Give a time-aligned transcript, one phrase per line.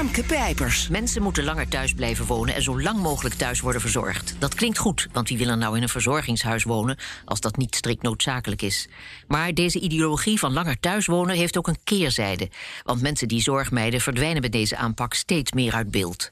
[0.00, 0.88] Pijpers.
[0.88, 4.34] Mensen moeten langer thuis blijven wonen en zo lang mogelijk thuis worden verzorgd.
[4.38, 7.74] Dat klinkt goed, want wie wil er nou in een verzorgingshuis wonen als dat niet
[7.74, 8.88] strikt noodzakelijk is?
[9.28, 12.48] Maar deze ideologie van langer thuis wonen heeft ook een keerzijde.
[12.84, 16.30] Want mensen die zorg mijden verdwijnen bij deze aanpak steeds meer uit beeld.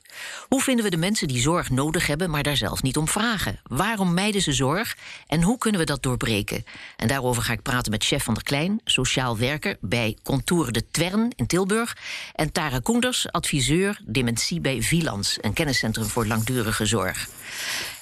[0.48, 3.61] Hoe vinden we de mensen die zorg nodig hebben, maar daar zelf niet om vragen?
[3.62, 6.64] Waarom mijden ze zorg en hoe kunnen we dat doorbreken?
[6.97, 10.91] En daarover ga ik praten met chef van der Klein, sociaal werker bij Contour de
[10.91, 11.97] Twern in Tilburg.
[12.34, 13.56] En Tara Koenders, adviseur
[14.05, 17.29] dementie bij Vilans, een kenniscentrum voor langdurige zorg.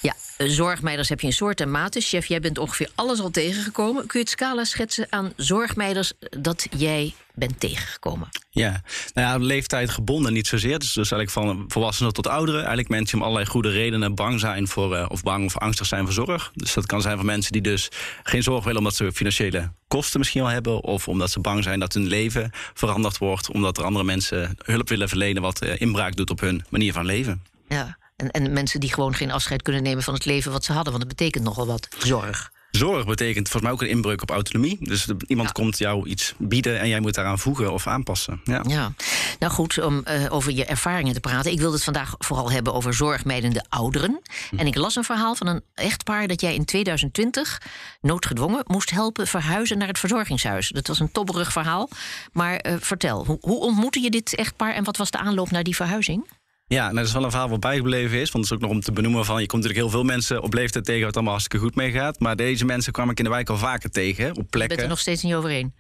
[0.01, 2.03] Ja, zorgmeiders heb je in soorten en maten.
[2.03, 4.07] Chef, jij bent ongeveer alles al tegengekomen.
[4.07, 8.29] Kun je het scala schetsen aan zorgmeiders dat jij bent tegengekomen?
[8.51, 8.83] Ja,
[9.15, 10.79] nou ja, leeftijd gebonden niet zozeer.
[10.79, 12.61] Dus, dus eigenlijk van volwassenen tot ouderen.
[12.61, 15.87] Eigenlijk mensen die om allerlei goede redenen bang zijn voor, uh, of bang of angstig
[15.87, 16.51] zijn voor zorg.
[16.55, 17.89] Dus dat kan zijn van mensen die dus
[18.23, 20.83] geen zorg willen omdat ze financiële kosten misschien wel hebben.
[20.83, 23.51] Of omdat ze bang zijn dat hun leven veranderd wordt.
[23.51, 27.05] Omdat er andere mensen hulp willen verlenen wat uh, inbraak doet op hun manier van
[27.05, 27.43] leven.
[27.69, 30.73] Ja, en, en mensen die gewoon geen afscheid kunnen nemen van het leven wat ze
[30.73, 30.93] hadden.
[30.93, 32.55] Want dat betekent nogal wat zorg.
[32.71, 34.77] Zorg betekent volgens mij ook een inbreuk op autonomie.
[34.81, 38.41] Dus iemand komt jou iets bieden en jij moet daaraan voegen of aanpassen.
[38.45, 38.93] Ja, ja.
[39.39, 41.53] nou goed, om uh, over je ervaringen te praten.
[41.53, 44.21] Ik wilde het vandaag vooral hebben over zorgmijdende ouderen.
[44.51, 44.59] Hm.
[44.59, 47.63] En ik las een verhaal van een echtpaar dat jij in 2020
[48.01, 50.69] noodgedwongen moest helpen verhuizen naar het verzorgingshuis.
[50.69, 51.89] Dat was een tobberig verhaal.
[52.33, 55.63] Maar uh, vertel, hoe, hoe ontmoette je dit echtpaar en wat was de aanloop naar
[55.63, 56.27] die verhuizing?
[56.69, 58.31] Ja, nou, dat is wel een verhaal wat bijgebleven is.
[58.31, 59.41] Want het is ook nog om te benoemen van...
[59.41, 61.05] je komt natuurlijk heel veel mensen op leeftijd tegen...
[61.05, 62.21] wat allemaal hartstikke goed meegaat.
[62.21, 64.61] Maar deze mensen kwam ik in de wijk al vaker tegen, op plekken.
[64.61, 65.75] Je bent er nog steeds niet overheen?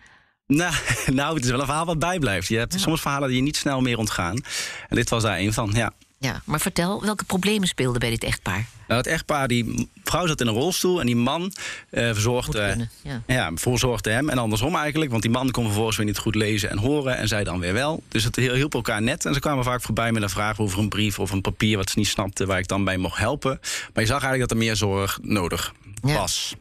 [0.46, 0.74] Nou,
[1.12, 2.48] nou, het is wel een verhaal wat bijblijft.
[2.48, 2.78] Je hebt ja.
[2.78, 4.36] soms verhalen die je niet snel meer ontgaan.
[4.88, 5.92] En dit was daar een van, ja.
[6.18, 8.66] Ja, maar vertel, welke problemen speelden bij dit echtpaar?
[8.88, 13.22] Nou, het echtpaar, die vrouw zat in een rolstoel en die man uh, verzorgde, ja.
[13.26, 13.50] ja.
[13.54, 14.28] verzorgde hem.
[14.28, 17.28] En andersom eigenlijk, want die man kon vervolgens weer niet goed lezen en horen en
[17.28, 18.02] zij dan weer wel.
[18.08, 19.24] Dus het hielp elkaar net.
[19.24, 21.90] En ze kwamen vaak voorbij met een vraag over een brief of een papier wat
[21.90, 23.58] ze niet snapten, waar ik dan bij mocht helpen.
[23.92, 26.54] Maar je zag eigenlijk dat er meer zorg nodig was.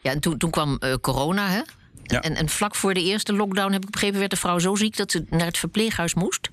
[0.00, 1.60] Ja, en toen, toen kwam uh, corona, hè?
[2.12, 2.20] Ja.
[2.20, 4.96] En, en vlak voor de eerste lockdown, heb ik begrepen, werd de vrouw zo ziek
[4.96, 6.48] dat ze naar het verpleeghuis moest.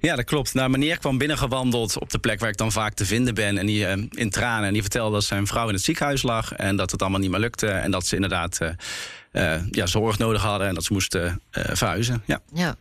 [0.00, 0.54] Ja, dat klopt.
[0.54, 3.58] Nou, meneer kwam binnengewandeld op de plek waar ik dan vaak te vinden ben.
[3.58, 4.66] En die uh, in tranen.
[4.66, 6.52] En die vertelde dat zijn vrouw in het ziekenhuis lag.
[6.52, 7.66] En dat het allemaal niet meer lukte.
[7.66, 8.68] En dat ze inderdaad uh,
[9.32, 10.68] uh, ja, zorg nodig hadden.
[10.68, 12.22] En dat ze moesten verhuizen.
[12.26, 12.40] Ja.
[12.52, 12.76] ja.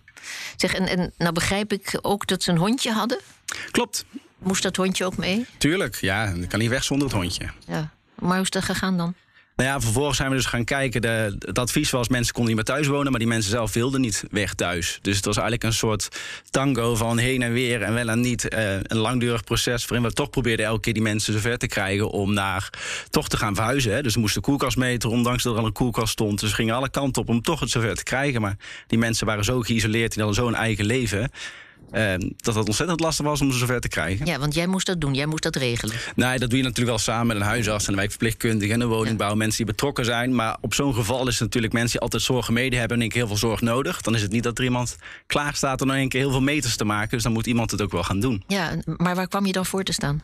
[0.56, 3.20] Zeg, en, en nou begrijp ik ook dat ze een hondje hadden?
[3.72, 4.06] Klopt.
[4.38, 5.46] Moest dat hondje ook mee?
[5.58, 6.26] Tuurlijk, ja.
[6.26, 7.50] Ik kan niet weg zonder het hondje.
[7.68, 7.92] Ja.
[8.16, 9.16] Maar hoe is dat gegaan dan?
[9.56, 11.02] Nou ja, vervolgens zijn we dus gaan kijken.
[11.02, 14.02] De, het advies was: mensen konden niet meer thuis wonen, maar die mensen zelf wilden
[14.02, 15.00] niet weg thuis.
[15.02, 16.08] Dus het was eigenlijk een soort
[16.50, 18.54] tango van heen en weer en wel en niet.
[18.54, 22.10] Uh, een langdurig proces waarin we toch probeerden elke keer die mensen zover te krijgen
[22.10, 22.70] om naar
[23.10, 23.94] toch te gaan verhuizen.
[23.94, 24.02] Hè.
[24.02, 26.40] Dus ze moesten koelkast meten, ondanks dat er al een koelkast stond.
[26.40, 28.42] Dus ze gingen alle kanten op om toch het zover te krijgen.
[28.42, 28.56] Maar
[28.88, 31.32] die mensen waren zo geïsoleerd, die hadden zo'n eigen leven.
[31.92, 34.26] Uh, dat het ontzettend lastig was om ze zover te krijgen.
[34.26, 35.96] Ja, want jij moest dat doen, jij moest dat regelen.
[36.16, 38.88] Nee, dat doe je natuurlijk wel samen met een huisarts en een wijkverpleegkundige en een
[38.88, 39.30] woningbouw.
[39.30, 39.36] Ja.
[39.36, 40.36] Mensen die betrokken zijn.
[40.36, 43.14] Maar op zo'n geval is het natuurlijk mensen die altijd zorgen mede hebben en ik
[43.14, 44.02] heel veel zorg nodig.
[44.02, 44.96] Dan is het niet dat er iemand
[45.28, 47.10] klaar staat om in één keer heel veel meters te maken.
[47.10, 48.44] Dus dan moet iemand het ook wel gaan doen.
[48.48, 50.22] Ja, maar waar kwam je dan voor te staan?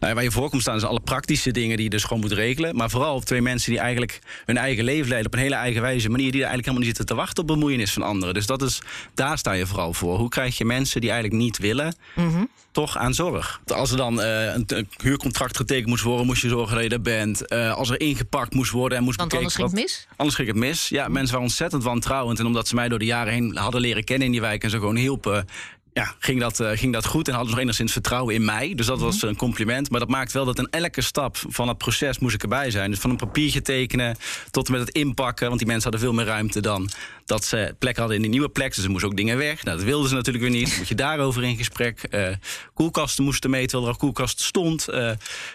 [0.00, 2.32] Nou, waar je voor komt staan is alle praktische dingen die je dus gewoon moet
[2.32, 2.76] regelen.
[2.76, 5.82] Maar vooral op twee mensen die eigenlijk hun eigen leven leiden op een hele eigen
[5.82, 6.32] wijze manier.
[6.32, 8.34] Die er eigenlijk helemaal niet zitten te wachten op bemoeienis van anderen.
[8.34, 8.80] Dus dat is,
[9.14, 10.18] daar sta je vooral voor.
[10.18, 12.48] Hoe krijg je mensen die eigenlijk niet willen, mm -hmm.
[12.70, 13.60] toch aan zorg.
[13.66, 16.90] Als er dan uh, een, een, huurcontract getekend moest worden, moest je zorgen dat je
[16.90, 17.52] er bent.
[17.52, 20.06] Uh, als er ingepakt moest worden en moest Want bekeken, anders ging het mis?
[20.16, 20.88] Anders ging het mis.
[20.88, 22.38] Ja, mensen waren ontzettend wantrouwend.
[22.38, 24.70] En omdat ze mij door de jaren heen hadden leren kennen in die wijk en
[24.70, 25.46] ze gewoon hielpen,
[25.94, 28.74] ja, ging dat, uh, ging dat goed en hadden ze nog enigszins vertrouwen in mij.
[28.74, 29.90] Dus dat was een compliment.
[29.90, 32.90] Maar dat maakt wel dat in elke stap van het proces moest ik erbij zijn.
[32.90, 34.16] Dus van een papiertje tekenen
[34.50, 35.46] tot en met het inpakken.
[35.46, 36.90] Want die mensen hadden veel meer ruimte dan
[37.24, 38.74] dat ze plek hadden in die nieuwe plek.
[38.74, 39.64] Dus er moesten ook dingen weg.
[39.64, 40.68] Nou, dat wilden ze natuurlijk weer niet.
[40.68, 42.06] Dan moet je daarover in gesprek.
[42.10, 42.28] Uh,
[42.74, 44.88] koelkasten moesten meten terwijl er al koelkast stond.
[44.90, 45.10] Uh,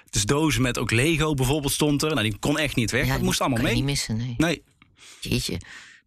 [0.10, 2.10] dus dozen met ook Lego bijvoorbeeld stond er.
[2.10, 3.06] Nou, die kon echt niet weg.
[3.06, 3.74] Ja, dat moest allemaal mee.
[3.74, 4.34] niet missen, nee.
[4.38, 4.62] Nee.
[5.20, 5.60] Jeetje.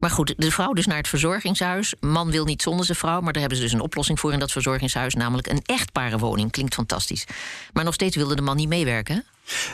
[0.03, 1.95] Maar goed, de vrouw dus naar het verzorgingshuis.
[2.01, 4.39] Man wil niet zonder zijn vrouw, maar daar hebben ze dus een oplossing voor in
[4.39, 6.51] dat verzorgingshuis, namelijk een echtparenwoning.
[6.51, 7.25] Klinkt fantastisch.
[7.73, 9.25] Maar nog steeds wilde de man niet meewerken.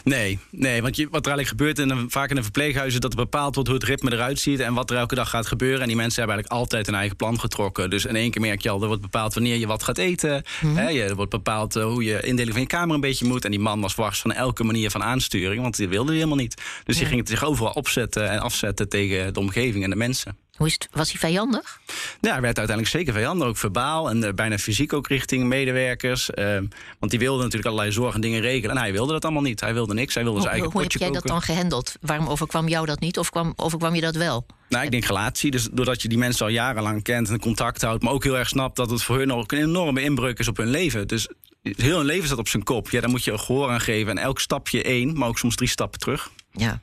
[0.04, 3.00] Nee, nee, want je, wat er eigenlijk gebeurt in een, vaak in een verpleeghuis is
[3.00, 5.46] dat er bepaald wordt hoe het ritme eruit ziet en wat er elke dag gaat
[5.46, 5.80] gebeuren.
[5.80, 7.90] En die mensen hebben eigenlijk altijd een eigen plan getrokken.
[7.90, 10.44] Dus in één keer merk je al, er wordt bepaald wanneer je wat gaat eten.
[10.60, 10.76] Mm -hmm.
[10.76, 13.44] hè, er wordt bepaald uh, hoe je indeling van je kamer een beetje moet.
[13.44, 16.36] En die man was wars van elke manier van aansturing, want die wilde hij helemaal
[16.36, 16.54] niet.
[16.84, 17.00] Dus ja.
[17.00, 20.36] die ging het zich overal opzetten en afzetten tegen de omgeving en de mensen.
[20.58, 21.80] Hoe is het, was hij vijandig?
[22.20, 26.30] Ja, hij werd uiteindelijk zeker vijandig, ook verbaal en uh, bijna fysiek ook richting medewerkers.
[26.34, 26.58] Uh,
[26.98, 28.76] want die wilden natuurlijk allerlei zorgen en dingen regelen.
[28.76, 29.60] En hij wilde dat allemaal niet.
[29.60, 30.14] Hij wilde niks.
[30.14, 31.22] Hij wilde hoe, zijn eigen Hoe heb jij koken.
[31.22, 31.94] dat dan gehandeld?
[32.00, 34.46] Waarom overkwam jou dat niet of kwam, overkwam je dat wel?
[34.68, 35.50] Nou, ik denk relatie.
[35.50, 38.48] Dus doordat je die mensen al jarenlang kent en contact houdt, maar ook heel erg
[38.48, 41.08] snapt dat het voor hun ook een enorme inbreuk is op hun leven.
[41.08, 41.28] Dus
[41.62, 42.90] heel hun leven staat op zijn kop.
[42.90, 44.10] Ja, daar moet je gehoor aan geven.
[44.10, 46.30] En elk stapje één, maar ook soms drie stappen terug.
[46.52, 46.80] Ja.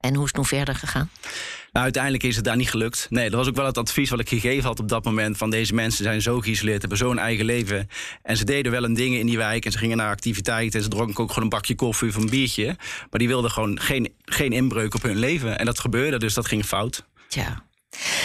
[0.00, 1.10] En hoe is het toen verder gegaan?
[1.72, 3.06] Nou, uiteindelijk is het daar niet gelukt.
[3.10, 5.36] Nee, dat was ook wel het advies wat ik gegeven had op dat moment.
[5.36, 7.88] Van deze mensen zijn zo geïsoleerd, hebben zo'n eigen leven.
[8.22, 9.64] En ze deden wel een dingen in die wijk.
[9.64, 10.78] En ze gingen naar activiteiten.
[10.78, 12.66] En ze dronken ook gewoon een bakje koffie of een biertje.
[13.10, 15.58] Maar die wilden gewoon geen, geen inbreuk op hun leven.
[15.58, 17.04] En dat gebeurde, dus dat ging fout.
[17.28, 17.62] Tja.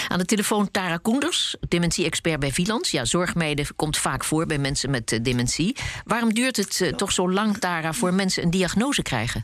[0.07, 2.91] Aan de telefoon Tara Koenders, dementie-expert bij Vilans.
[2.91, 5.75] Ja, zorgmeiden komt vaak voor bij mensen met uh, dementie.
[6.05, 9.43] Waarom duurt het uh, toch zo lang, Tara, voor mensen een diagnose krijgen?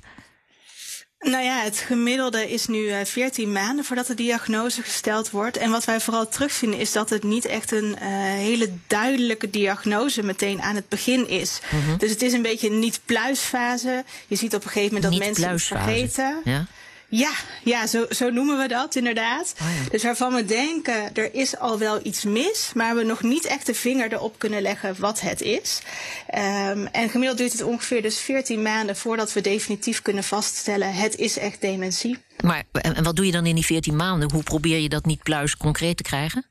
[1.21, 5.57] Nou ja, het gemiddelde is nu uh, 14 maanden voordat de diagnose gesteld wordt.
[5.57, 10.23] En wat wij vooral terugvinden is dat het niet echt een uh, hele duidelijke diagnose
[10.23, 11.59] meteen aan het begin is.
[11.71, 11.97] Mm -hmm.
[11.97, 14.03] Dus het is een beetje een niet-pluisfase.
[14.27, 16.41] Je ziet op een gegeven moment dat mensen het vergeten.
[16.43, 16.65] Ja?
[17.11, 17.31] Ja,
[17.63, 19.53] ja zo, zo noemen we dat inderdaad.
[19.61, 19.89] Oh ja.
[19.89, 23.65] Dus waarvan we denken, er is al wel iets mis, maar we nog niet echt
[23.65, 25.81] de vinger erop kunnen leggen wat het is.
[26.35, 31.15] Um, en gemiddeld duurt het ongeveer dus 14 maanden voordat we definitief kunnen vaststellen, het
[31.15, 32.17] is echt dementie.
[32.43, 34.31] Maar en wat doe je dan in die 14 maanden?
[34.31, 36.45] Hoe probeer je dat niet pluis concreet te krijgen?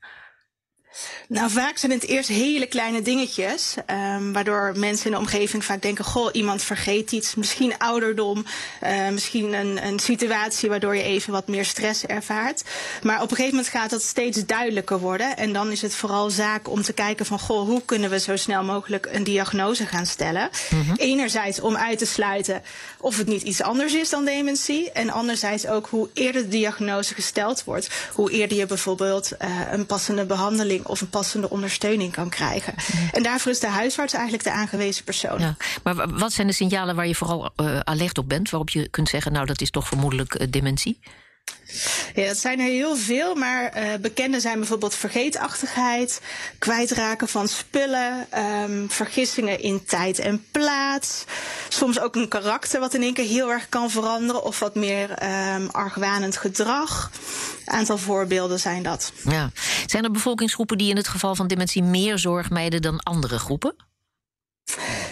[1.27, 3.75] Nou, vaak zijn het eerst hele kleine dingetjes,
[4.15, 8.45] um, waardoor mensen in de omgeving vaak denken: goh, iemand vergeet iets, misschien ouderdom,
[8.83, 12.63] uh, misschien een, een situatie waardoor je even wat meer stress ervaart.
[13.03, 15.37] Maar op een gegeven moment gaat dat steeds duidelijker worden.
[15.37, 18.35] En dan is het vooral zaak om te kijken van goh, hoe kunnen we zo
[18.35, 20.49] snel mogelijk een diagnose gaan stellen.
[20.69, 20.95] Mm -hmm.
[20.95, 22.61] Enerzijds om uit te sluiten
[22.97, 24.91] of het niet iets anders is dan dementie.
[24.91, 29.85] En anderzijds ook hoe eerder de diagnose gesteld wordt, hoe eerder je bijvoorbeeld uh, een
[29.85, 32.73] passende behandeling of een passende ondersteuning kan krijgen.
[33.11, 35.39] En daarvoor is de huisarts eigenlijk de aangewezen persoon.
[35.39, 38.87] Ja, maar wat zijn de signalen waar je vooral uh, alert op bent, waarop je
[38.87, 40.99] kunt zeggen, nou dat is toch vermoedelijk uh, dementie?
[42.15, 46.21] Ja, dat zijn er heel veel, maar uh, bekende zijn bijvoorbeeld vergeetachtigheid,
[46.59, 48.27] kwijtraken van spullen,
[48.63, 51.25] um, vergissingen in tijd en plaats.
[51.69, 55.23] Soms ook een karakter wat in één keer heel erg kan veranderen of wat meer
[55.55, 57.11] um, argwanend gedrag.
[57.65, 59.13] Een aantal voorbeelden zijn dat.
[59.23, 59.51] Ja.
[59.85, 63.75] Zijn er bevolkingsgroepen die in het geval van dementie meer zorg mijden dan andere groepen?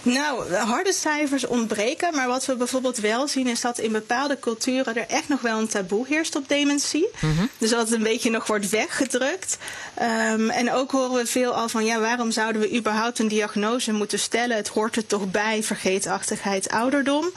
[0.04, 2.16] Nou, harde cijfers ontbreken.
[2.16, 5.60] Maar wat we bijvoorbeeld wel zien is dat in bepaalde culturen er echt nog wel
[5.60, 7.10] een taboe heerst op dementie.
[7.20, 7.50] Mm -hmm.
[7.58, 9.58] Dus dat het een beetje nog wordt weggedrukt.
[10.02, 13.92] Um, en ook horen we veel al van ja, waarom zouden we überhaupt een diagnose
[13.92, 14.58] moeten stellen?
[14.58, 17.32] Het hoort er toch bij, vergeetachtigheid, ouderdom.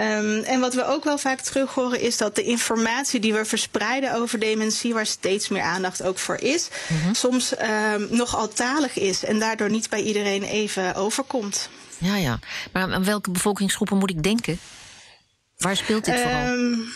[0.00, 3.44] Um, en wat we ook wel vaak terug horen is dat de informatie die we
[3.44, 7.14] verspreiden over dementie, waar steeds meer aandacht ook voor is, mm -hmm.
[7.14, 7.54] soms
[7.94, 11.68] um, nogal talig is en daardoor niet bij iedereen even overkomt.
[11.98, 12.38] Ja, ja.
[12.72, 14.58] Maar aan welke bevolkingsgroepen moet ik denken?
[15.56, 16.46] Waar speelt dit vooral?
[16.46, 16.92] Um,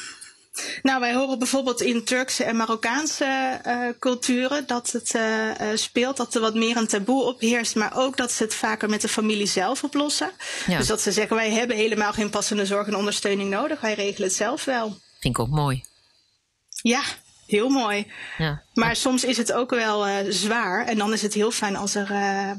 [0.82, 6.17] nou, wij horen bijvoorbeeld in Turkse en Marokkaanse uh, culturen dat het uh, uh, speelt,
[6.17, 9.00] dat er wat meer een taboe op heerst, maar ook dat ze het vaker met
[9.00, 10.31] de familie zelf oplossen.
[10.67, 10.79] Ja.
[10.79, 14.29] Dus dat ze zeggen, wij hebben helemaal geen passende zorg en ondersteuning nodig, wij regelen
[14.29, 14.88] het zelf wel.
[15.20, 15.85] Vind ik ook mooi.
[16.82, 17.02] Ja,
[17.47, 18.12] heel mooi.
[18.38, 18.62] Ja.
[18.75, 20.87] Maar soms is het ook wel uh, zwaar.
[20.87, 22.09] En dan is het heel fijn als er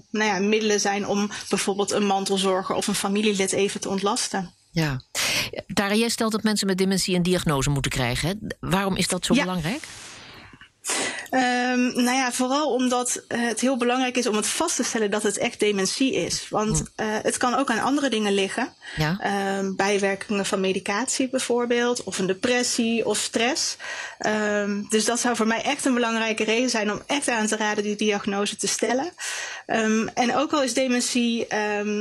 [0.10, 4.55] nou ja, middelen zijn om bijvoorbeeld een mantelzorger of een familielid even te ontlasten.
[4.71, 5.01] Ja.
[5.75, 8.27] Jij stelt dat mensen met dementie een diagnose moeten krijgen.
[8.29, 8.33] Hè?
[8.69, 9.41] Waarom is dat zo ja.
[9.41, 9.88] belangrijk?
[11.32, 15.12] Um, nou ja, vooral omdat uh, het heel belangrijk is om het vast te stellen
[15.12, 16.48] dat het echt dementie is.
[16.50, 18.74] Want uh, het kan ook aan andere dingen liggen.
[18.96, 19.20] Ja.
[19.58, 23.77] Um, bijwerkingen van medicatie bijvoorbeeld, of een depressie of stress.
[24.25, 27.56] Um, dus dat zou voor mij echt een belangrijke reden zijn om echt aan te
[27.56, 29.12] raden die diagnose te stellen.
[30.13, 31.48] en ook al is dementie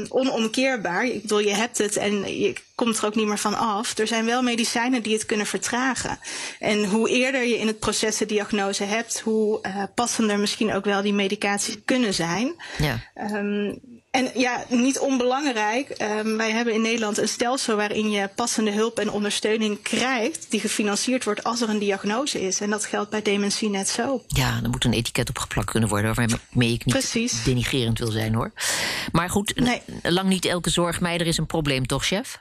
[0.08, 3.98] onomkeerbaar, ik bedoel, je hebt het en je komt er ook niet meer van af.
[3.98, 6.18] Er zijn wel medicijnen die het kunnen vertragen.
[6.58, 10.84] En hoe eerder je in het proces de diagnose hebt, hoe uh, passender misschien ook
[10.84, 12.54] wel die medicaties kunnen zijn.
[12.78, 13.00] Ja.
[13.34, 13.80] Um,
[14.16, 18.98] en ja, niet onbelangrijk, um, wij hebben in Nederland een stelsel waarin je passende hulp
[18.98, 22.60] en ondersteuning krijgt, die gefinancierd wordt als er een diagnose is.
[22.60, 24.22] En dat geldt bij dementie net zo.
[24.26, 27.44] Ja, er moet een etiket op geplakt kunnen worden, waarmee ik niet Precies.
[27.44, 28.52] denigrerend wil zijn hoor.
[29.12, 29.82] Maar goed, nee.
[30.02, 32.38] lang niet elke zorgmeider is een probleem, toch, chef?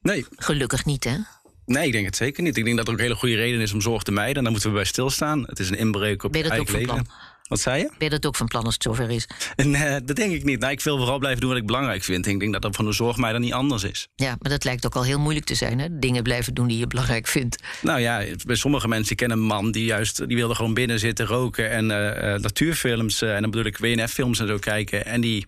[0.00, 0.26] Nee.
[0.36, 1.16] Gelukkig niet, hè?
[1.64, 2.56] Nee, ik denk het zeker niet.
[2.56, 4.36] Ik denk dat er ook een hele goede reden is om zorg te mijden.
[4.36, 5.44] En daar moeten we bij stilstaan.
[5.46, 7.04] Het is een inbreuk op ben je dat eigen ook van leven.
[7.04, 7.16] Plan?
[7.48, 7.84] Wat zei je?
[7.84, 9.28] Ben je dat ook van plan als het zover is?
[9.56, 10.60] Nee, dat denk ik niet.
[10.60, 12.26] Nou, ik wil vooral blijven doen wat ik belangrijk vind.
[12.26, 14.08] Ik denk dat dat van de zorg mij dan niet anders is.
[14.14, 15.98] Ja, maar dat lijkt ook al heel moeilijk te zijn, hè?
[15.98, 17.62] Dingen blijven doen die je belangrijk vindt.
[17.82, 20.28] Nou ja, bij sommige mensen kennen een man die juist...
[20.28, 23.22] die wilde gewoon binnen zitten, roken en uh, natuurfilms...
[23.22, 25.06] Uh, en dan bedoel ik WNF-films en zo kijken.
[25.06, 25.46] En die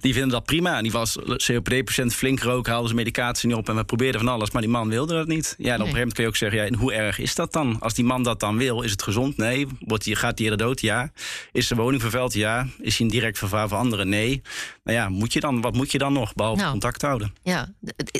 [0.00, 0.76] die vinden dat prima.
[0.76, 3.68] En die was COPD-patiënt, flink roken, haalde zijn medicatie niet op...
[3.68, 5.54] en we probeerden van alles, maar die man wilde dat niet.
[5.58, 6.64] Ja, dan op een gegeven moment kun je ook zeggen...
[6.70, 7.80] Ja, hoe erg is dat dan?
[7.80, 9.36] Als die man dat dan wil, is het gezond?
[9.36, 9.66] Nee.
[9.80, 10.80] Wordt die, gaat hij eerder dood?
[10.80, 11.10] Ja.
[11.52, 12.32] Is zijn woning vervuild?
[12.32, 12.66] Ja.
[12.80, 14.08] Is hij een direct vervaar van anderen?
[14.08, 14.42] Nee.
[14.84, 17.34] Nou ja, moet je dan, wat moet je dan nog, behalve nou, contact houden?
[17.42, 17.72] Ja,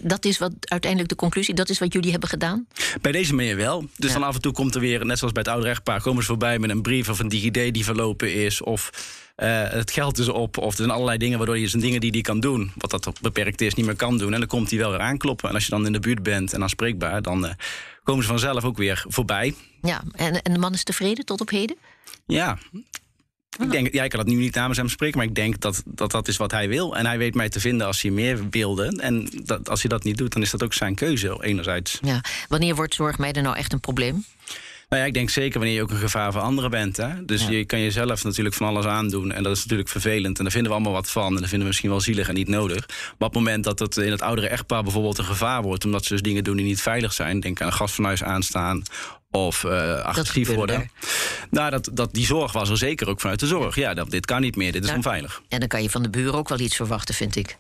[0.03, 1.55] dat is wat uiteindelijk de conclusie...
[1.55, 2.67] dat is wat jullie hebben gedaan?
[3.01, 3.89] Bij deze manier wel.
[3.97, 6.01] Dus dan af en toe komt er weer, net zoals bij het oude rechtpaar...
[6.01, 8.63] komen ze voorbij met een brief of een DigiD die verlopen is...
[8.63, 8.91] of
[9.37, 10.59] uh, het geld is op.
[10.59, 13.21] Of er zijn allerlei dingen waardoor je zijn dingen die hij kan doen, wat dat
[13.21, 14.33] beperkt is, niet meer kan doen.
[14.33, 15.49] En dan komt hij wel weer aankloppen.
[15.49, 17.51] En als je dan in de buurt bent en aanspreekbaar, dan uh,
[18.03, 19.55] komen ze vanzelf ook weer voorbij.
[19.83, 21.77] Ja, en, en de man is tevreden tot op heden?
[22.27, 22.59] Ja,
[23.59, 25.83] ik denk, ja, ik kan het nu niet namens hem spreken, maar ik denk dat,
[25.85, 26.97] dat dat is wat hij wil.
[26.97, 28.97] En hij weet mij te vinden als hij meer wilde.
[29.01, 31.99] En dat, als hij dat niet doet, dan is dat ook zijn keuze, enerzijds.
[32.03, 32.21] Ja.
[32.49, 34.25] Wanneer wordt zorgmijden nou echt een probleem?
[34.89, 36.97] Nou ja, ik denk zeker wanneer je ook een gevaar voor anderen bent.
[36.97, 37.25] Hè?
[37.25, 39.33] Dus je kan jezelf natuurlijk van alles aandoen.
[39.33, 40.39] En dat is natuurlijk vervelend.
[40.39, 41.27] En daar vinden we allemaal wat van.
[41.27, 42.87] En dat vinden we misschien wel zielig en niet nodig.
[42.89, 45.85] Maar op het moment dat het in het oudere echtpaar bijvoorbeeld een gevaar wordt...
[45.85, 47.41] omdat ze dus dingen doen die niet veilig zijn...
[47.41, 48.83] denk aan een gasfornuis aanstaan
[49.31, 50.91] of uh, agressief worden.
[51.51, 53.75] Nou, dat, dat, die zorg was er zeker ook vanuit de zorg.
[53.75, 55.43] Ja, dat, dit kan niet meer, dit is onveilig.
[55.49, 57.59] En dan kan je van de buren ook wel iets verwachten, vind ik.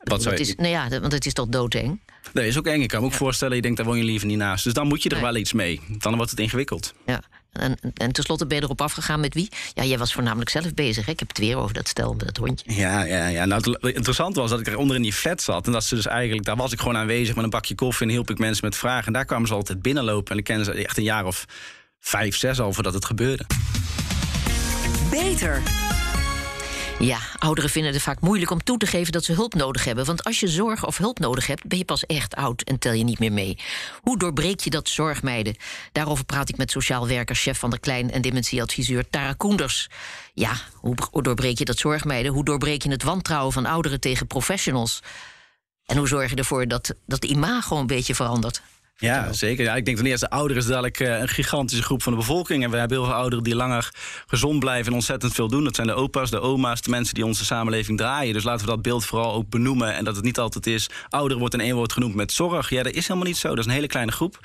[0.00, 0.40] Wat zou je...
[0.40, 2.00] is, nou ja, want het is toch doodeng?
[2.32, 2.80] Nee, is ook eng.
[2.80, 4.64] Ik kan me ook voorstellen, je denkt, daar woon je liever niet naast.
[4.64, 5.80] Dus dan moet je er wel iets mee.
[5.98, 6.94] Dan wordt het ingewikkeld.
[7.06, 7.22] Ja.
[7.52, 9.48] En, en tenslotte ben je erop afgegaan met wie?
[9.74, 11.06] Ja, jij was voornamelijk zelf bezig.
[11.06, 11.12] Hè?
[11.12, 12.74] Ik heb het weer over dat stel met dat hondje.
[12.74, 13.44] Ja, ja, ja.
[13.44, 15.66] Nou, het interessante was dat ik er onder in die flat zat.
[15.66, 18.12] En dat ze dus eigenlijk, daar was ik gewoon aanwezig met een bakje koffie en
[18.12, 19.06] hielp ik mensen met vragen.
[19.06, 20.32] En daar kwamen ze altijd binnenlopen.
[20.32, 21.44] En ik kende ze echt een jaar of
[22.00, 23.46] vijf, zes al voordat het gebeurde.
[25.10, 25.62] Beter.
[27.00, 30.04] Ja, ouderen vinden het vaak moeilijk om toe te geven dat ze hulp nodig hebben.
[30.04, 32.92] Want als je zorg of hulp nodig hebt, ben je pas echt oud en tel
[32.92, 33.58] je niet meer mee.
[34.02, 35.56] Hoe doorbreek je dat zorgmeiden?
[35.92, 39.88] Daarover praat ik met sociaal werker, chef van de Klein en dementieadviseur Tara Koenders.
[40.34, 42.32] Ja, hoe doorbreek je dat zorgmeiden?
[42.32, 45.02] Hoe doorbreek je het wantrouwen van ouderen tegen professionals?
[45.84, 48.62] En hoe zorg je ervoor dat, dat imago een beetje verandert?
[49.00, 49.64] Ja, zeker.
[49.64, 52.64] Ja, ik denk ten eerste, ouderen is dadelijk uh, een gigantische groep van de bevolking.
[52.64, 53.90] En we hebben heel veel ouderen die langer
[54.26, 55.64] gezond blijven en ontzettend veel doen.
[55.64, 58.34] Dat zijn de opa's, de oma's, de mensen die onze samenleving draaien.
[58.34, 59.94] Dus laten we dat beeld vooral ook benoemen.
[59.94, 62.70] En dat het niet altijd is, ouderen wordt in één woord genoemd met zorg.
[62.70, 63.48] Ja, dat is helemaal niet zo.
[63.48, 64.38] Dat is een hele kleine groep.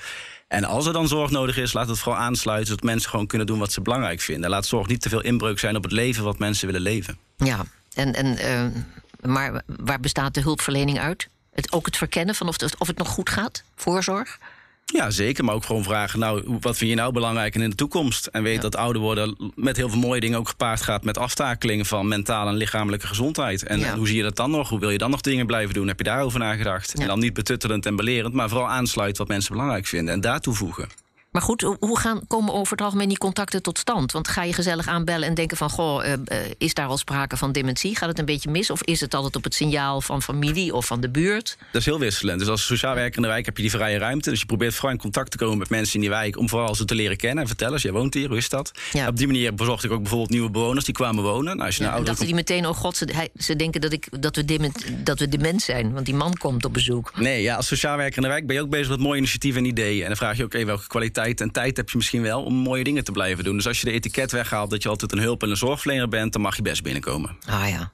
[0.48, 2.66] En als er dan zorg nodig is, laat het vooral aansluiten...
[2.66, 4.50] zodat mensen gewoon kunnen doen wat ze belangrijk vinden.
[4.50, 7.18] Laat zorg niet te veel inbreuk zijn op het leven wat mensen willen leven.
[7.36, 8.82] Ja, en, en, uh,
[9.30, 11.28] maar waar bestaat de hulpverlening uit?
[11.56, 14.38] Het, ook het verkennen van of het, of het nog goed gaat, voorzorg?
[14.84, 15.44] Ja, zeker.
[15.44, 18.26] Maar ook gewoon vragen, nou, wat vind je nou belangrijk in de toekomst?
[18.26, 21.04] En weet dat ouder worden met heel veel mooie dingen ook gepaard gaat...
[21.04, 23.62] met aftakeling van mentale en lichamelijke gezondheid.
[23.62, 24.68] En hoe zie je dat dan nog?
[24.68, 25.88] Hoe wil je dan nog dingen blijven doen?
[25.88, 26.94] Heb je daarover nagedacht?
[26.94, 30.14] En dan niet betuttelend en belerend, maar vooral aansluiten wat mensen belangrijk vinden.
[30.14, 30.88] En daartoe voegen.
[31.36, 34.12] Maar goed, hoe gaan, komen over het algemeen die contacten tot stand?
[34.12, 35.70] Want ga je gezellig aanbellen en denken van...
[35.70, 36.12] goh, uh,
[36.58, 37.96] is daar al sprake van dementie?
[37.96, 38.70] Gaat het een beetje mis?
[38.70, 41.56] Of is het altijd op het signaal van familie of van de buurt?
[41.72, 42.38] Dat is heel wisselend.
[42.38, 44.30] Dus als sociaal werker in de wijk heb je die vrije ruimte.
[44.30, 46.38] Dus je probeert vooral in contact te komen met mensen in die wijk...
[46.38, 47.80] om vooral ze te leren kennen en vertellen.
[47.80, 48.72] Jij woont hier, hoe is dat?
[48.92, 49.08] Ja.
[49.08, 51.56] Op die manier bezocht ik ook bijvoorbeeld nieuwe bewoners die kwamen wonen.
[51.56, 54.22] Nou, als je ja, nou dachten die meteen, oh god, ze, ze denken dat, ik,
[54.22, 55.92] dat, we dement, dat we dement zijn.
[55.92, 57.12] Want die man komt op bezoek.
[57.16, 59.62] Nee, ja, als sociaal werker in de wijk ben je ook bezig met mooie initiatieven
[59.62, 60.00] en ideeën.
[60.02, 62.54] En dan vraag je ook, okay, welke kwaliteit en tijd heb je misschien wel om
[62.54, 63.56] mooie dingen te blijven doen.
[63.56, 66.32] Dus als je de etiket weghaalt dat je altijd een hulp- en een zorgverlener bent,
[66.32, 67.36] dan mag je best binnenkomen.
[67.48, 67.92] Ah ja.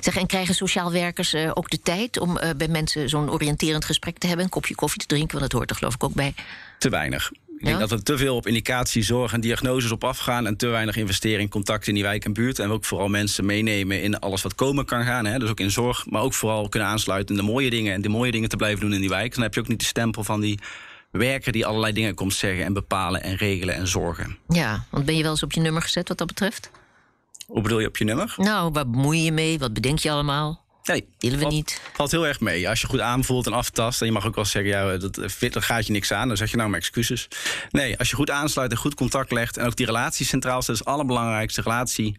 [0.00, 3.84] Zeg, en krijgen sociaal werkers uh, ook de tijd om uh, bij mensen zo'n oriënterend
[3.84, 5.38] gesprek te hebben, een kopje koffie te drinken?
[5.38, 6.34] Want dat hoort er geloof ik ook bij.
[6.78, 7.30] Te weinig.
[7.58, 10.46] Ik denk dat er te veel op indicatie, zorg en diagnoses op afgaan...
[10.46, 12.58] en te weinig investeren in contact in die wijk en buurt.
[12.58, 15.24] En ook vooral mensen meenemen in alles wat komen kan gaan.
[15.24, 15.38] Hè?
[15.38, 17.92] Dus ook in zorg, maar ook vooral kunnen aansluiten in de mooie dingen...
[17.92, 19.34] en de mooie dingen te blijven doen in die wijk.
[19.34, 20.58] Dan heb je ook niet de stempel van die
[21.12, 24.38] werker die allerlei dingen komt zeggen en bepalen en regelen en zorgen.
[24.48, 26.70] Ja, want ben je wel eens op je nummer gezet wat dat betreft?
[27.46, 28.34] Hoe bedoel je op je nummer?
[28.36, 29.58] Nou, waar bemoei je je mee?
[29.58, 30.60] Wat bedenk je allemaal?
[30.84, 31.80] Nee, willen we valt, niet.
[31.92, 32.68] Valt heel erg mee.
[32.68, 35.14] Als je goed aanvoelt en aftast, en je mag ook wel zeggen, ja, dat,
[35.50, 37.28] dat gaat je niks aan, dan zeg je nou maar excuses.
[37.70, 40.74] Nee, als je goed aansluit en goed contact legt en ook die relatie centraal staat,
[40.74, 42.16] is het allerbelangrijkste relatie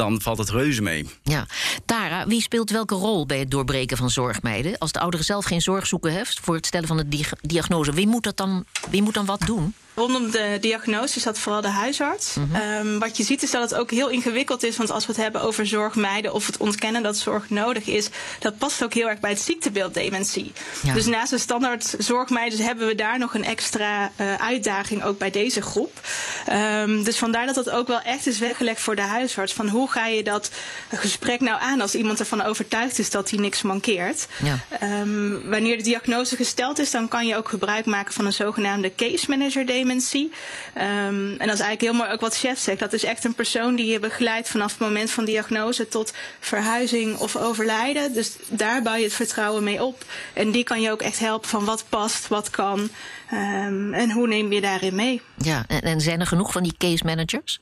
[0.00, 1.06] dan valt het reuze mee.
[1.22, 1.46] Ja.
[1.84, 4.78] Tara, wie speelt welke rol bij het doorbreken van zorgmeiden?
[4.78, 8.06] Als de oudere zelf geen zorg zoeken heeft voor het stellen van de diagnose, wie
[8.06, 9.74] moet, dat dan, wie moet dan wat doen?
[9.94, 12.36] Rondom de diagnose is dat vooral de huisarts.
[12.52, 14.76] Ehm, wat je ziet is dat het ook heel ingewikkeld is.
[14.76, 18.58] Want als we het hebben over zorgmijden of het ontkennen dat zorg nodig is, dat
[18.58, 20.52] past ook heel erg bij het ziektebeeld dementie.
[20.82, 20.94] Ja.
[20.94, 25.30] Dus naast de standaard zorgmijden hebben we daar nog een extra eh, uitdaging ook bij
[25.30, 26.00] deze groep.
[26.46, 29.52] Ehm, dus vandaar dat dat ook wel echt is weggelegd voor de huisarts.
[29.52, 30.50] Van hoe ga je dat
[30.94, 34.26] gesprek nou aan als iemand ervan overtuigd is dat hij niks mankeert.
[34.42, 34.58] Ja.
[34.80, 38.94] Ehm, wanneer de diagnose gesteld is, dan kan je ook gebruik maken van een zogenaamde
[38.94, 40.32] case manager dementie.
[40.74, 42.78] Ehm, en dat is eigenlijk heel mooi ook wat chef zegt.
[42.78, 47.18] Dat is echt een persoon die je begeleidt vanaf het moment van diagnose tot verhuizing
[47.18, 48.12] of overlijden.
[48.12, 50.04] Dus daar bouw je het vertrouwen mee op.
[50.32, 52.88] En die kan je ook echt helpen van wat past, wat kan
[53.30, 55.22] ehm, en hoe neem je daarin mee.
[55.36, 57.60] Ja, en, en zijn er genoeg van die case managers?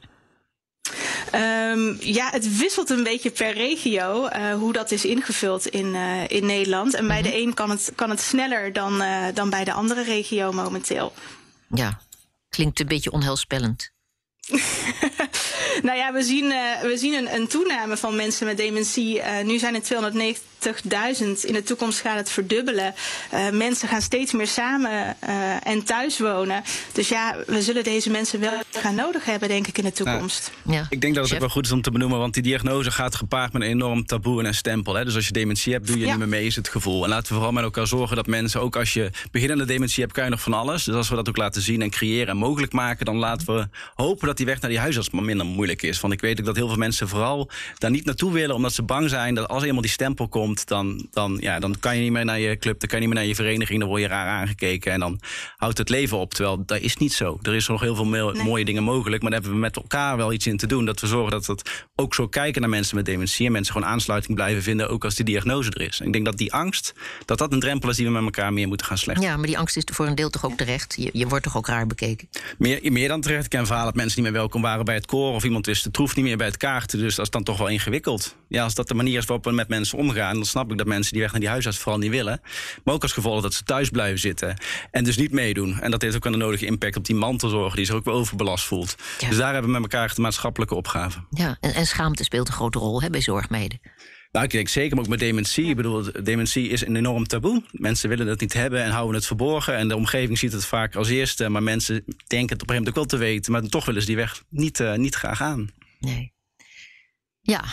[1.31, 6.29] Ehm, ja, het wisselt een beetje per regio eh, hoe dat is ingevuld in, eh,
[6.29, 6.95] in Nederland.
[6.95, 10.03] En bij de een kan het, kan het sneller dan, eh, dan bij de andere
[10.03, 11.13] regio momenteel.
[11.75, 12.01] Ja,
[12.49, 13.90] klinkt een beetje onheilspellend.
[15.83, 19.21] Nou ja, we zien, eh, we zien een, een toename van mensen met dementie.
[19.21, 19.87] Eh, nu zijn het
[20.67, 21.45] 290.000.
[21.45, 22.95] In de toekomst gaat het verdubbelen.
[23.31, 26.62] Eh, mensen gaan steeds meer samen eh, en thuis wonen.
[26.93, 30.50] Dus ja, we zullen deze mensen wel gaan nodig hebben, denk ik, in de toekomst.
[30.65, 30.87] Ja.
[30.91, 33.15] Ik denk dat het ook wel goed is om te benoemen, want die diagnose gaat
[33.15, 34.95] gepaard met een enorm taboe en een stempel.
[34.95, 35.05] Hè?
[35.05, 36.11] Dus als je dementie hebt, doe je Ja.
[36.11, 37.03] niet meer mee, is het gevoel.
[37.03, 40.15] En laten we vooral met elkaar zorgen dat mensen, ook als je beginnende dementie hebt,
[40.15, 40.85] kan je nog van alles.
[40.85, 43.69] Dus als we dat ook laten zien en creëren en mogelijk maken, dan laten we
[43.95, 46.00] hopen dat die weg naar die huisarts maar minder moeilijk is.
[46.00, 48.83] Want ik weet ook dat heel veel mensen vooral daar niet naartoe willen, omdat ze
[48.83, 52.12] bang zijn dat als eenmaal die stempel komt, dan, dan, ja, dan kan je niet
[52.12, 54.09] meer naar je club, dan kan je niet meer naar je vereniging, dan word je
[54.09, 55.21] raar aangekeken en dan
[55.57, 56.35] houdt het leven op.
[56.35, 57.38] Terwijl dat is niet zo.
[57.43, 58.43] Er is nog heel veel Nee.
[58.43, 60.85] mooie dingen mogelijk, maar daar hebben we met elkaar wel iets in te doen.
[60.85, 63.88] Dat we zorgen dat het ook zo kijken naar mensen met dementie en mensen gewoon
[63.88, 66.00] aansluiting blijven vinden, ook als die diagnose er is.
[66.00, 68.52] En ik denk dat die angst, dat dat een drempel is die we met elkaar
[68.52, 69.25] meer moeten gaan slechten.
[69.25, 70.95] Ja, maar die angst is voor een deel toch ook terecht.
[70.99, 72.28] Je, je wordt toch ook raar bekeken.
[72.59, 73.45] Meer, meer dan terecht.
[73.45, 75.35] Ik ken verhalen dat mensen niet meer welkom waren bij het koor.
[75.35, 76.99] Of iemand wist de troef niet meer bij het kaarten.
[76.99, 78.37] Dus dat is dan toch wel ingewikkeld.
[78.49, 80.38] Ja, als dat de manier is waarop we met mensen omgaan...
[80.38, 82.40] dan snap ik dat mensen die weg naar die huisarts vooral niet willen.
[82.85, 84.57] Maar ook als gevolg dat ze thuis blijven zitten.
[84.90, 85.80] En dus niet meedoen.
[85.80, 87.76] En dat heeft ook een nodige impact op die mantelzorger...
[87.76, 88.95] die zich ook wel overbelast voelt.
[89.18, 89.28] Ja.
[89.28, 91.18] Dus daar hebben we met elkaar de maatschappelijke opgave.
[91.30, 93.80] Ja, en, en schaamte speelt een grote rol hè, bij zorgmeiden.
[94.33, 95.64] Nou, ik denk zeker, maar ook met dementie.
[95.64, 97.62] Ik bedoel, dementie is een enorm taboe.
[97.73, 99.76] Mensen willen het niet hebben en houden het verborgen.
[99.76, 101.49] En de omgeving ziet het vaak als eerste.
[101.49, 103.52] Maar mensen denken het op een gegeven moment ook wel te weten.
[103.52, 105.71] Maar toch willen ze die weg niet, eh, niet graag aan.
[106.00, 106.33] Nee.
[107.49, 107.64] Ja,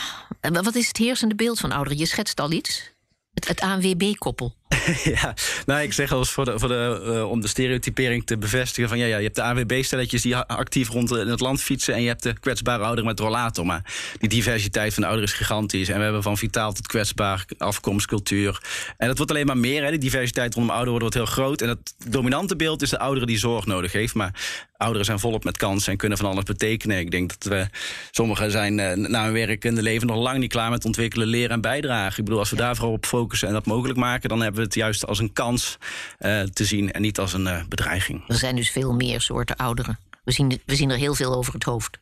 [0.51, 1.97] wat is het heersende beeld van ouderen?
[1.97, 2.91] Je schetst al iets.
[3.33, 4.55] Het, het ANWB-koppel.
[5.03, 5.33] Ja,
[5.65, 8.97] nou, ik zeg al voor de, voor de, eh, om de stereotypering te bevestigen: van
[8.97, 11.93] ja, ja je hebt de AWB-stelletjes die actief rond in het land fietsen.
[11.93, 13.65] en je hebt de kwetsbare ouderen met rollator.
[13.65, 15.89] Maar die diversiteit van de ouderen is gigantisch.
[15.89, 18.61] En we hebben van vitaal tot kwetsbaar, afkomst, cultuur.
[18.97, 19.83] En dat wordt alleen maar meer.
[19.83, 19.89] Hè.
[19.89, 21.61] Die diversiteit rondom ouderen wordt heel groot.
[21.61, 24.13] En het dominante beeld is de ouderen die zorg nodig heeft.
[24.13, 24.33] Maar
[24.77, 26.99] ouderen zijn volop met kansen en kunnen van alles betekenen.
[26.99, 27.67] Ik denk dat we,
[28.11, 31.61] sommigen zijn eh, na hun werkende leven nog lang niet klaar met ontwikkelen, leren en
[31.61, 32.19] bijdragen.
[32.19, 34.61] Ik bedoel, als we daar vooral op focussen en dat mogelijk maken, dan hebben we
[34.61, 35.77] het juist als een kans
[36.17, 38.23] eh, te zien en niet als een eh, bedreiging.
[38.27, 39.99] Er zijn dus veel meer soorten ouderen.
[40.23, 41.99] We zien, we zien er heel veel over het hoofd.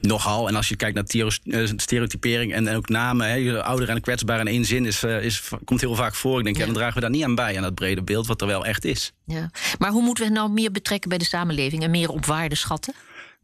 [0.00, 0.48] Nogal.
[0.48, 4.40] En als je kijkt naar eh, stereotypering en, en ook namen, hè, ouderen en kwetsbaar
[4.40, 6.38] in één zin, is, is, komt heel vaak voor.
[6.38, 6.64] Ik denk, ja.
[6.64, 8.84] Dan dragen we daar niet aan bij, aan dat brede beeld, wat er wel echt
[8.84, 9.12] is.
[9.24, 9.50] Ja.
[9.78, 12.94] Maar hoe moeten we nou meer betrekken bij de samenleving en meer op waarde schatten?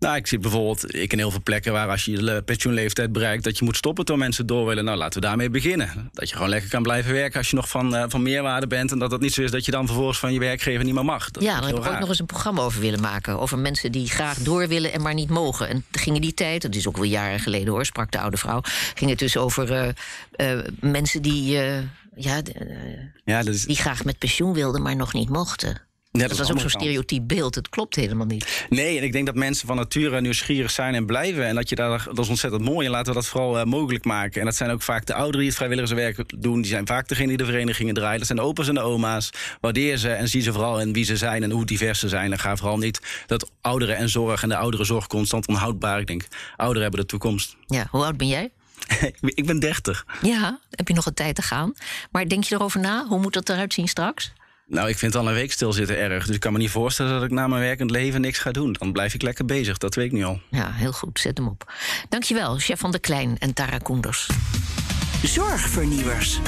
[0.05, 3.45] Nou, ik zie bijvoorbeeld, ik in heel veel plekken waar als je je pensioenleeftijd bereikt,
[3.45, 4.85] dat je moet stoppen toen mensen door willen.
[4.85, 6.11] Nou, laten we daarmee beginnen.
[6.13, 8.93] Dat je gewoon lekker kan blijven werken als je nog van, eh, van meerwaarde bent.
[8.93, 11.05] En dat het niet zo is dat je dan vervolgens van je werkgever niet meer
[11.05, 11.31] mag.
[11.31, 13.39] Dat ja, daar heb ik ook nog eens een programma over willen maken.
[13.39, 15.69] Over mensen die graag door willen en maar niet mogen.
[15.69, 18.19] En toen ging in die tijd, dat is ook wel jaren geleden hoor, sprak de
[18.19, 18.61] oude vrouw.
[18.95, 19.89] Ging het dus over eh,
[20.31, 21.53] eh, mensen die,
[22.17, 22.43] ja,
[23.25, 25.83] Ja, dat is, die graag met pensioen wilden, maar nog niet mochten.
[26.19, 27.55] Ja, dat is was ook zo'n stereotyp beeld.
[27.55, 28.67] Het klopt helemaal niet.
[28.69, 31.47] Nee, en ik denk dat mensen van nature nieuwsgierig zijn en blijven.
[31.47, 32.87] En dat je daar, dat is ontzettend mooi.
[32.87, 34.41] En laten we dat vooral eh, mogelijk maken.
[34.41, 36.61] En dat zijn ook vaak de ouderen die het vrijwilligerswerk doen.
[36.61, 38.19] Die zijn vaak degene die de verenigingen draaien.
[38.19, 39.31] Dat zijn de opa's en de oma's.
[39.61, 42.33] Waardeer ze en zie ze vooral en wie ze zijn en hoe divers ze zijn.
[42.33, 46.01] En ga vooral niet dat ouderen en zorg en de ouderenzorg constant onhoudbaar.
[46.01, 47.57] Ik denk, ouderen hebben de toekomst.
[47.67, 48.51] Ja, hoe oud ben jij?
[49.21, 50.07] ik ben 30.
[50.23, 51.75] Ja, heb je nog een tijd te gaan.
[52.11, 53.07] Maar denk je erover na?
[53.07, 54.33] Hoe moet dat eruit zien straks?
[54.67, 56.27] Nou, ik vind al een week stilzitten erg.
[56.27, 58.73] Dus ik kan me niet voorstellen dat ik na mijn werkend leven niks ga doen.
[58.73, 60.41] Dan blijf ik lekker bezig, dat weet ik nu al.
[60.51, 61.21] Ja, heel goed.
[61.21, 61.73] Zet hem op.
[62.09, 64.29] Dankjewel, chef van der Klein en Tara Koenders.
[65.23, 66.39] Zorgvernieuwers.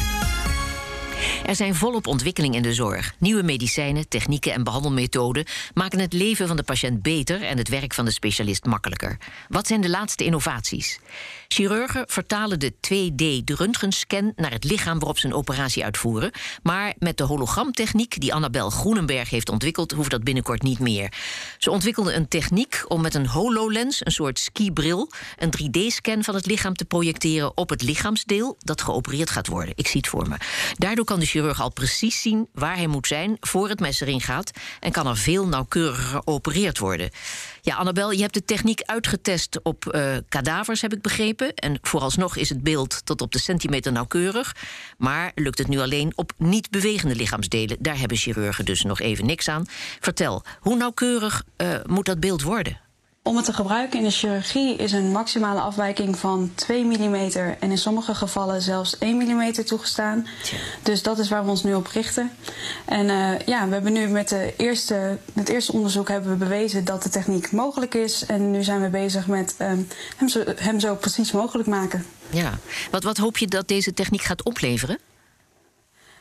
[1.46, 3.14] Er zijn volop ontwikkelingen in de zorg.
[3.18, 7.94] Nieuwe medicijnen, technieken en behandelmethoden maken het leven van de patiënt beter en het werk
[7.94, 9.16] van de specialist makkelijker.
[9.48, 11.00] Wat zijn de laatste innovaties?
[11.48, 16.30] Chirurgen vertalen de 2D-röntgenscan naar het lichaam waarop ze een operatie uitvoeren.
[16.62, 21.12] Maar met de hologramtechniek die Annabel Groenenberg heeft ontwikkeld, hoeft dat binnenkort niet meer.
[21.58, 26.46] Ze ontwikkelde een techniek om met een HoloLens, een soort skibril, een 3D-scan van het
[26.46, 29.72] lichaam te projecteren op het lichaamsdeel dat geopereerd gaat worden.
[29.76, 30.36] Ik zie het voor me.
[30.74, 34.20] Daardoor kan de chirurg al precies zien waar hij moet zijn voor het mes erin
[34.20, 37.10] gaat en kan er veel nauwkeuriger geopereerd worden.
[37.66, 41.54] Ja, Annabel, je hebt de techniek uitgetest op uh, kadavers, heb ik begrepen.
[41.54, 44.56] En vooralsnog is het beeld tot op de centimeter nauwkeurig.
[44.98, 47.76] Maar lukt het nu alleen op niet bewegende lichaamsdelen?
[47.80, 49.66] Daar hebben chirurgen dus nog even niks aan.
[50.00, 52.85] Vertel, hoe nauwkeurig uh, moet dat beeld worden?
[53.26, 57.14] Om het te gebruiken in de chirurgie is een maximale afwijking van 2 mm
[57.60, 60.26] en in sommige gevallen zelfs 1 mm toegestaan.
[60.82, 62.30] Dus dat is waar we ons nu op richten.
[62.84, 66.84] En uh, ja, we hebben nu met de eerste, het eerste onderzoek hebben we bewezen
[66.84, 68.26] dat de techniek mogelijk is.
[68.26, 72.06] En nu zijn we bezig met um, hem, zo, hem zo precies mogelijk maken.
[72.30, 72.58] Ja,
[72.90, 74.98] wat, wat hoop je dat deze techniek gaat opleveren?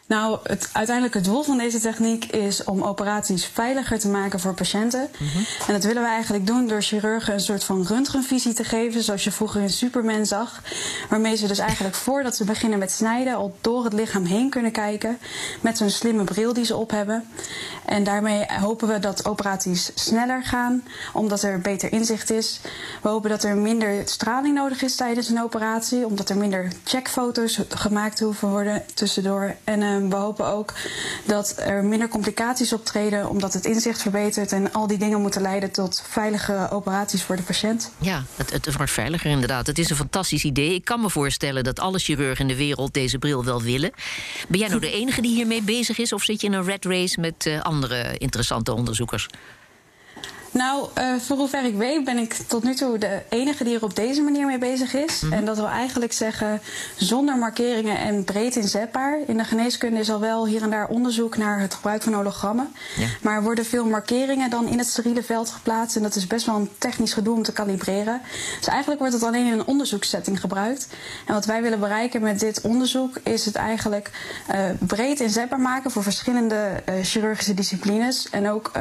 [0.08, 5.10] Nou, het uiteindelijke doel van deze techniek is om operaties veiliger te maken voor patiënten.
[5.20, 5.38] Mhm.
[5.68, 9.24] En dat willen we eigenlijk doen door chirurgen een soort van röntgenvisie te geven, zoals
[9.24, 10.62] je vroeger in Superman zag.
[11.10, 14.72] Waarmee ze dus eigenlijk voordat ze beginnen met snijden al door het lichaam heen kunnen
[14.72, 15.18] kijken
[15.62, 17.24] met zo'n slimme bril die ze op hebben.
[17.86, 22.60] En daarmee hopen we dat operaties sneller gaan, omdat er beter inzicht is.
[23.02, 27.60] We hopen dat er minder straling nodig is tijdens een operatie, omdat er minder checkfoto's
[27.70, 29.56] gemaakt hoeven worden tussendoor.
[29.63, 30.74] En, uh, we hopen ook
[31.26, 35.72] dat er minder complicaties optreden, omdat het inzicht verbetert en al die dingen moeten leiden
[35.72, 37.92] tot veilige operaties voor de patiënt.
[38.00, 39.68] Ja, het, het wordt veiliger inderdaad.
[39.68, 40.74] Het is een fantastisch idee.
[40.74, 43.92] Ik kan me voorstellen dat alle chirurgen in de wereld deze bril wel willen.
[44.48, 46.86] Ben jij nou de enige die hiermee bezig is, of zit je in een red
[46.86, 49.28] race met uh, andere interessante onderzoekers?
[50.56, 53.84] Nou, uh, voor hoever ik weet ben ik tot nu toe de enige die er
[53.84, 55.22] op deze manier mee bezig is.
[55.22, 55.38] Mm -hmm.
[55.38, 56.62] En dat wil eigenlijk zeggen
[56.96, 59.20] zonder markeringen en breed inzetbaar.
[59.28, 62.74] In de geneeskunde is al wel hier en daar onderzoek naar het gebruik van hologrammen.
[62.98, 63.08] Ja.
[63.22, 65.96] Maar er worden veel markeringen dan in het steriele veld geplaatst.
[65.96, 68.22] En dat is best wel een technisch gedoe om te kalibreren.
[68.58, 70.88] Dus eigenlijk wordt het alleen in een onderzoekssetting gebruikt.
[71.26, 74.12] En wat wij willen bereiken met dit onderzoek is het eigenlijk
[74.52, 78.30] uh, breed inzetbaar maken voor verschillende uh, chirurgische disciplines.
[78.30, 78.72] En ook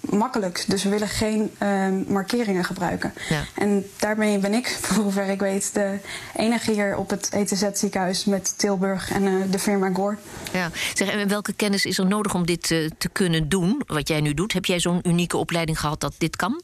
[0.00, 0.64] makkelijk.
[0.68, 3.12] Dus we willen geen uh, markeringen gebruiken.
[3.28, 3.44] Ja.
[3.54, 5.98] En daarmee ben ik, voor hoever ik weet, de
[6.36, 10.16] enige hier op het ETZ ziekenhuis met Tilburg en uh, de firma Gore.
[10.52, 14.08] Ja, zeg, en welke kennis is er nodig om dit uh, te kunnen doen, wat
[14.08, 14.52] jij nu doet?
[14.52, 16.62] Heb jij zo'n unieke opleiding gehad dat dit kan?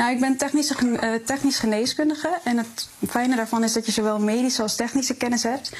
[0.00, 2.38] Nou, ik ben technische, uh, technisch geneeskundige.
[2.44, 5.72] En het fijne daarvan is dat je zowel medische als technische kennis hebt.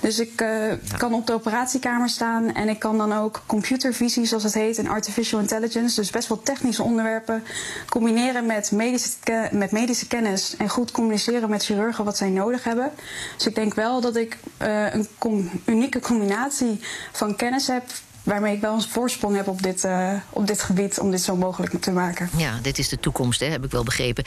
[0.00, 0.96] Dus ik uh, ja.
[0.96, 4.88] kan op de operatiekamer staan en ik kan dan ook computervisie, zoals het heet, en
[4.88, 6.00] artificial intelligence.
[6.00, 7.42] Dus best wel technische onderwerpen
[7.88, 12.90] combineren met medische, met medische kennis en goed communiceren met chirurgen wat zij nodig hebben.
[13.36, 16.80] Dus ik denk wel dat ik uh, een com unieke combinatie
[17.12, 17.84] van kennis heb
[18.26, 21.36] waarmee ik wel een voorsprong heb op dit, uh, op dit gebied om dit zo
[21.36, 22.30] mogelijk te maken.
[22.36, 24.24] Ja, dit is de toekomst, hè, heb ik wel begrepen.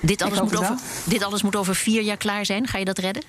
[0.00, 2.66] Dit alles, moet over, dit alles moet over vier jaar klaar zijn.
[2.66, 3.22] Ga je dat redden?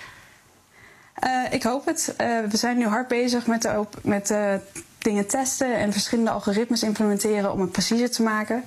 [1.23, 2.13] Uh, ik hoop het.
[2.21, 4.59] Uh, we zijn nu hard bezig met de, met de
[5.03, 8.63] dingen testen en verschillende algoritmes implementeren om het preciezer te maken.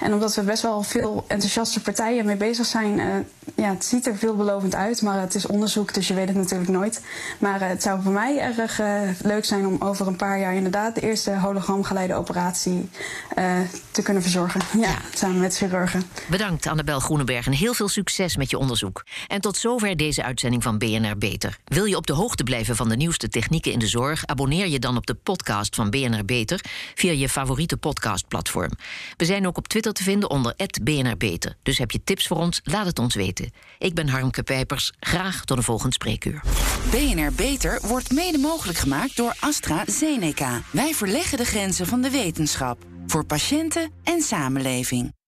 [0.00, 3.06] En omdat we best wel veel enthousiaste partijen mee bezig zijn, uh,
[3.54, 6.70] ja, het ziet er veelbelovend uit, maar het is onderzoek, dus je weet het natuurlijk
[6.70, 7.02] nooit.
[7.38, 10.54] Maar uh, het zou voor mij erg uh, leuk zijn om over een paar jaar
[10.54, 12.88] inderdaad de eerste hologramgeleide operatie
[13.90, 14.60] te kunnen verzorgen.
[14.74, 16.02] Ja, ja, samen met chirurgen.
[16.26, 19.04] Bedankt Annabel Groenenberg en heel veel succes met je onderzoek.
[19.26, 21.58] En tot zover deze uitzending van BNR Beter.
[21.64, 24.26] Wil je op de hoogte blijven van de nieuwste technieken in de zorg?
[24.26, 25.14] Abonneer je dan op de
[25.74, 26.60] van BNR Beter
[26.94, 28.70] via je favoriete podcastplatform.
[29.16, 31.56] We zijn ook op Twitter te vinden onder BNR Beter.
[31.62, 32.60] Dus heb je tips voor ons?
[32.64, 33.52] Laat het ons weten.
[33.78, 34.92] Ik ben Harmke Pijpers.
[35.00, 36.42] Graag tot een volgend spreekuur.
[36.90, 40.62] BNR Beter wordt mede mogelijk gemaakt door AstraZeneca.
[40.70, 45.14] Wij verleggen de grenzen van de wetenschap voor patiënten en samenleving.